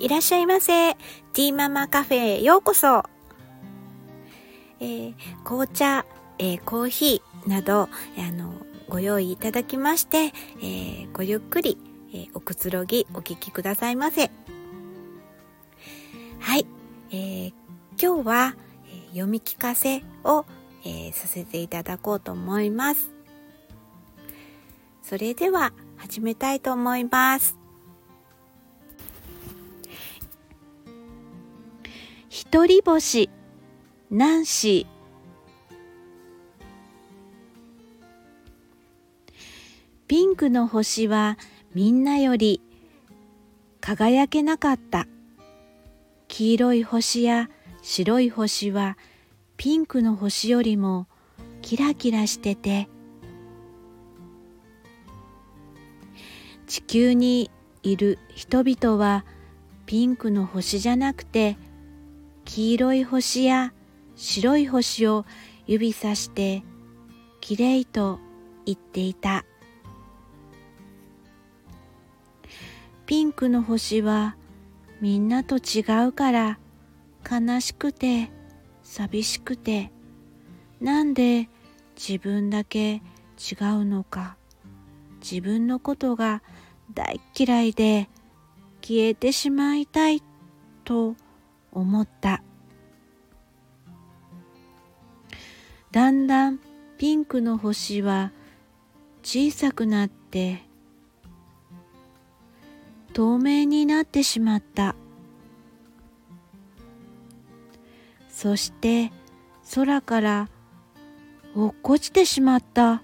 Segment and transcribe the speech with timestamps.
[0.00, 0.94] いらっしゃいませ。
[0.94, 3.04] ティーママカフェへようこそ。
[4.80, 5.14] えー、
[5.44, 6.06] 紅茶、
[6.38, 7.88] えー、コーヒーなど、あ
[8.32, 8.54] の、
[8.88, 10.32] ご用意いただきまして、
[10.62, 11.76] えー、ごゆっくり、
[12.14, 14.30] えおくつろぎお聞きくださいませ。
[16.40, 16.66] はい。
[17.12, 17.48] え
[18.00, 18.56] 今日は、
[18.88, 20.46] え読み聞かせを、
[20.82, 23.10] えさせていただこうと思います。
[25.02, 27.59] それでは始めたいと思います。
[32.52, 33.30] 一人星。
[34.10, 34.86] ナンシー。
[40.08, 41.38] ピンクの星は
[41.76, 42.60] みんなより
[43.80, 45.06] 輝けなかった。
[46.26, 47.48] 黄色い星や
[47.82, 48.98] 白い星は
[49.56, 51.06] ピンクの星よりも
[51.62, 52.88] キラキラしてて。
[56.66, 57.48] 地球に
[57.84, 59.24] いる人々は
[59.86, 61.56] ピンクの星じゃなくて
[62.52, 63.72] 黄色い星や
[64.16, 65.24] 白い星を
[65.68, 66.64] 指さして
[67.40, 68.18] きれいと
[68.66, 69.44] 言っていた。
[73.06, 74.36] ピンクの星は
[75.00, 76.58] みんなと違うから
[77.24, 78.32] 悲しくて
[78.82, 79.92] 寂しくて。
[80.80, 81.48] なんで
[81.94, 84.36] 自分だけ違うのか。
[85.20, 86.42] 自分のことが
[86.94, 88.08] 大嫌いで
[88.82, 90.20] 消えてしまいたい
[90.82, 91.14] と
[91.72, 92.42] 思った。
[95.90, 96.60] だんだん
[96.98, 98.32] ピンクの星は
[99.22, 100.62] 小さくなって
[103.12, 104.94] 透明になってしまった。
[108.28, 109.12] そして
[109.74, 110.48] 空から
[111.54, 113.02] 落っこちてしまった。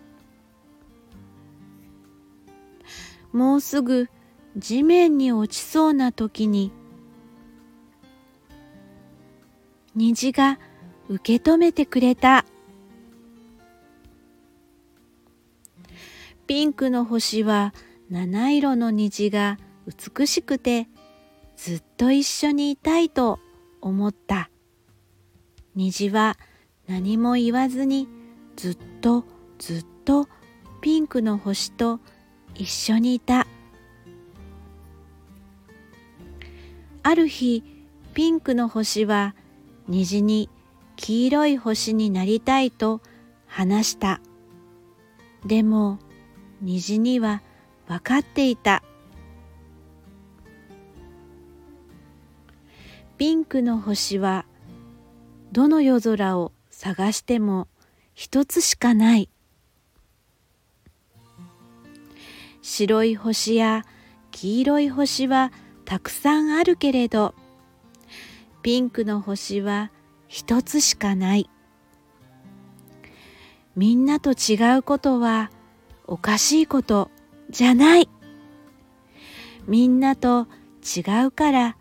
[3.33, 4.08] もうすぐ
[4.56, 6.73] 地面に落ちそうな時に
[9.96, 10.58] 虹が
[11.08, 12.45] 受け止めてくれた。
[16.46, 17.73] ピンクの星は
[18.11, 20.86] 七色の虹が美しくて
[21.56, 23.40] ずっと一緒にいたいと
[23.80, 24.51] 思った。
[25.74, 26.36] 虹は
[26.86, 28.06] 何も言わずに
[28.55, 29.24] ずっと
[29.58, 30.29] ずっと
[30.83, 32.01] ピンクの星と
[32.55, 33.46] 一緒にいた。
[37.02, 37.64] ある日
[38.12, 39.35] ピンクの星は
[39.89, 40.51] 虹に
[40.97, 43.01] 黄色い星になりたいと
[43.47, 44.20] 話した。
[45.45, 45.98] でも
[46.61, 47.42] 虹には
[47.86, 48.83] 分かっていた。
[53.19, 54.45] ピンクの星は
[55.52, 57.68] どの夜空を探しても
[58.14, 59.30] 一つしかない。
[62.61, 63.85] 白い星や
[64.33, 65.53] 黄色い星は
[65.85, 67.35] たくさんあるけれど。
[68.67, 69.93] ピンクの星は
[70.27, 71.49] 一つしかない。
[73.77, 75.53] みんなと違うことは
[76.09, 77.09] おかしいこと
[77.49, 78.09] じゃない。
[79.69, 80.49] みんなと
[80.83, 81.77] 違うから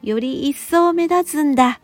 [0.00, 1.80] より一層目立つんだ。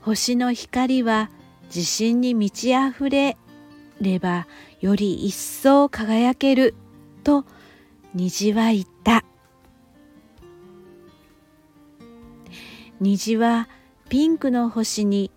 [0.00, 1.30] 星の光は
[1.66, 3.36] 自信に満ち溢れ
[4.00, 4.48] れば
[4.80, 6.74] より一層輝ける
[7.22, 7.44] と
[8.14, 8.97] 虹は言った
[13.00, 13.68] 虹は
[14.08, 15.30] ピンクの星に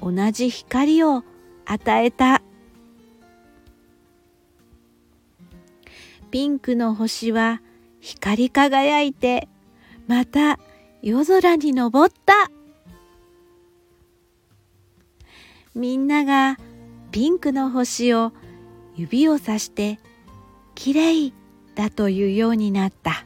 [0.00, 1.22] 同じ光を
[1.66, 2.42] 与えた。
[6.30, 7.60] ピンクの星は
[8.00, 9.48] 光り輝いて
[10.08, 10.58] また
[11.02, 12.50] 夜空に昇った。
[15.74, 16.56] みんなが
[17.10, 18.32] ピンクの星を
[18.96, 19.98] 指をさして
[20.74, 21.34] きれい
[21.74, 23.24] だというようになった。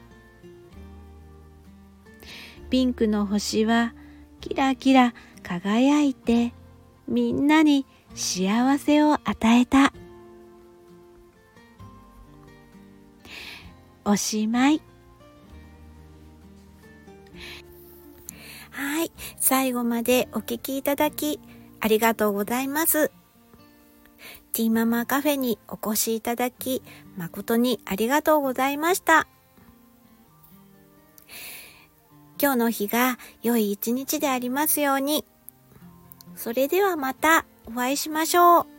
[2.69, 3.93] ピンクの星は
[4.41, 5.13] キラキラ
[5.43, 6.53] 輝いて
[7.07, 7.85] みんなに
[8.15, 9.93] 幸せを与えた。
[14.05, 14.81] おしまい。
[18.71, 19.11] はい。
[19.39, 21.39] 最後までお聴きいただき
[21.79, 23.11] ありがとうございます。
[24.53, 26.81] ティーママカフェにお越しいただき
[27.17, 29.27] 誠にありがとうございました。
[32.41, 35.25] 今日の日が良い一日でありますように。
[36.35, 38.78] それではまたお会いしましょう。